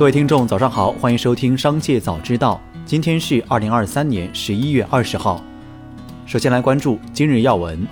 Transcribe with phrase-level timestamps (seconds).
[0.00, 2.58] 各位听众，早上好，欢迎收听《商界早知道》。
[2.86, 5.44] 今天是二零二三年十一月二十号。
[6.24, 7.86] 首先来关注今日要闻。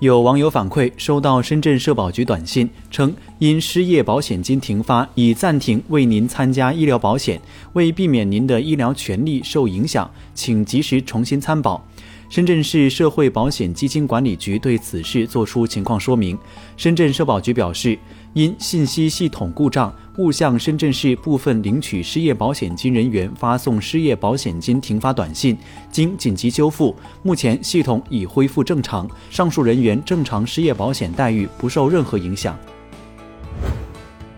[0.00, 7.40] 有网友反馈，收到深圳社保局短信，称因失业保险金停发，已暂停为您参加医疗保险。
[7.74, 11.80] 为避免您的医疗权利受影响，请及时重新参保。
[12.28, 16.38] 深圳市社会保险基金管理局对此事作出情况说明。
[16.76, 17.98] 深圳社保局表示，
[18.34, 25.56] 因信息系统故障，误向深圳市部分领取失业保险金人员发送失业保险金停发短信，
[25.90, 32.58] 经紧急修复，目前系统已恢复正常，上述人员正常失业保险待遇不受任何影响。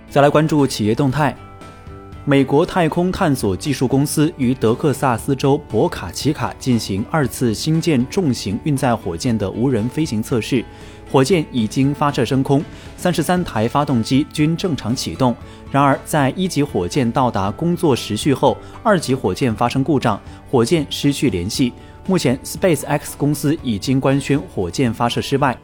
[0.09, 1.37] 再来关注企业动态。
[2.31, 10.65] 美国太空探索技术公司于德克萨斯州博卡奇卡进行二次星舰重型运载火箭的无人飞行测试，
[11.11, 12.63] 火箭已经发射升空，
[12.97, 15.35] 三十三台发动机均正常启动。
[15.73, 21.73] 然而，在一级火箭到达工作时序后，二级火箭发生故障，火箭失去联系。
[22.07, 25.59] 目前，SpaceX 公司已经官宣火箭发射失败。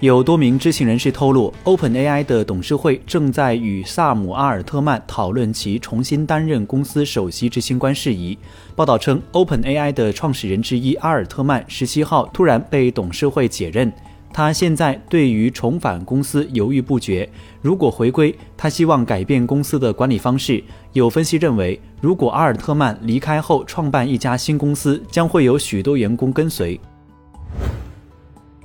[0.00, 8.38] 有多名知情人士透露，OpenAI 的董事会正在与萨姆·阿尔特曼讨论其重新担任公司首席执行官事宜。
[8.76, 13.92] 报道称，OpenAI 的创始人之一阿尔特曼十七号突然被董事会解任，
[14.32, 17.28] 他现在对于重返公司犹豫不决。
[17.60, 20.62] 如果回归，他希望改变公司的管理方式。
[20.92, 26.80] 有分析认为，如果阿尔特曼离开后创办一家新公司，将会有许多员工跟随。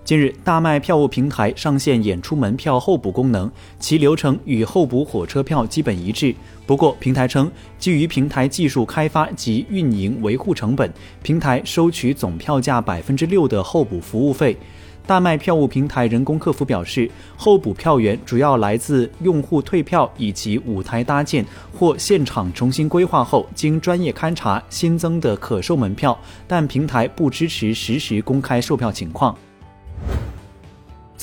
[0.06, 6.36] 近日，大麦票务平台上线演出门票候补功能，其流程与候补火车票基本一致。
[6.66, 14.58] 不过，平台称，基于平台技术开发及运营维护成本，平台收取总票价百分之六的候补服务费。
[15.08, 29.34] 大麦票务平台人工客服表示，候补票源主要来自用户退票以及舞台搭建或现场重新规划后经专业勘查新增的可售门票，但平台不支持实时公开售票情况。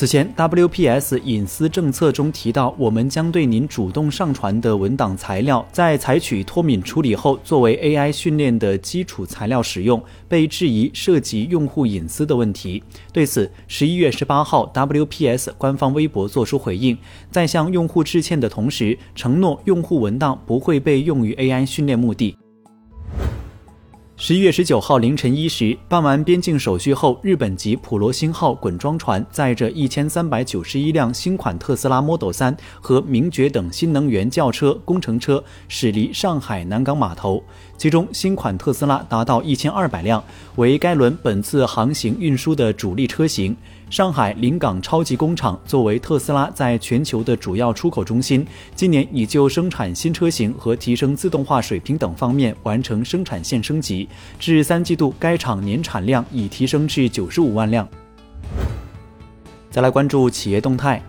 [0.01, 12.83] 此前，WPS 隐私政策中提到，我们将对您主动上传的文档材料，在采取脱敏处理后，作为 AI 训练的基础材料使用，被质疑涉及用户隐私的问题。
[13.13, 16.97] 对此，十一月十八号，WPS 官方微博作出回应，
[17.31, 22.35] 在向用户致歉的同时，承诺用户文档不会被用于 AI 训练目的。
[24.23, 37.43] 十一月十九号凌晨一时，办完边境手续后，日本籍普罗星号滚装船载着一千三百九十一辆新款特斯拉 Model 3和名爵等新能源轿车、工程车驶离上海南港码头。
[37.79, 40.23] 其中，新款特斯拉达到一千二百辆，
[40.57, 43.57] 为该轮本次航行运输的主力车型。
[43.89, 54.09] 上海临港超级工厂作为特斯拉在全球的主要出口中心，今年已就生产新车型和提升自动化水平等方面完成生产线升级。
[54.39, 57.87] 至三季度，该厂年产量已提升至九十五万辆。
[59.71, 61.03] 再来关注企业动态。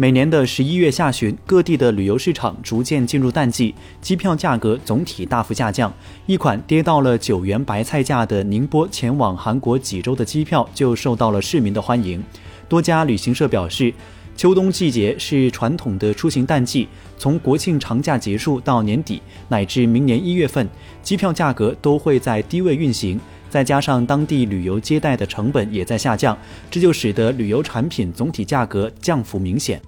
[0.00, 5.92] 每年的十一月下旬，各地的旅游市场逐渐进入淡季，机票价格总体大幅下降。
[6.26, 12.22] 一款跌到了九元白菜价的宁波前往韩国济州的机票就受到了市民的欢迎。
[12.68, 13.92] 多家旅行社表示，
[14.38, 20.64] 秋冬季节是传统的出行淡季，从国庆长假结束到年底乃至明年一月份，
[21.02, 23.20] 机票价格都会在低位运行。
[23.50, 26.38] 再加上当地旅游接待的成本也在下降，
[26.70, 29.82] 这就使得旅游产品总体价格降幅明显。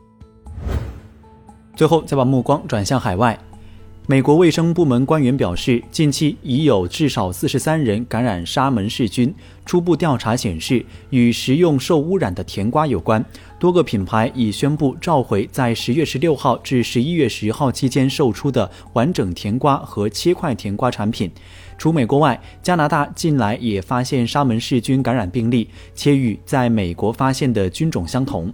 [1.76, 3.38] 最后，再把目光转向海外。
[4.10, 9.32] 美国卫生部门官员表示，近期已有至少四十三人感染沙门氏菌。
[9.64, 13.24] 初步调查显示，与食用受污染的甜瓜有关。
[13.56, 21.30] 多个品牌已宣布召回在十月十六号至十一月十号期间售出的完整甜瓜和切块甜瓜产品。
[21.78, 28.52] 除美国外，加拿大近来也发现沙门氏菌感染病例，且与在美国发现的菌种相同。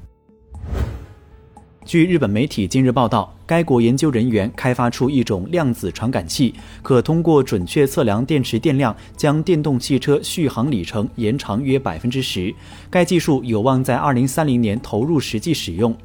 [1.87, 6.53] 据日本媒体近日报道，该国研究人员开发出一种量子传感器，
[6.83, 12.53] 可通过准确测量电池电量，将电动汽车续航里程延长约百分之十。
[12.91, 15.97] 该技术有望在二零三零年投入实际使用。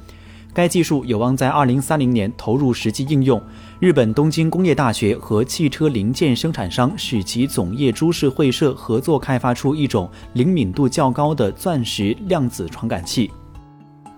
[0.54, 3.42] 该技术有望在二零三零年投入实际应用。
[3.80, 13.28] 日本东京工业大学和汽车零件生产商使其总业株式会社合作开发出一种灵敏度较高的钻石量子传感器。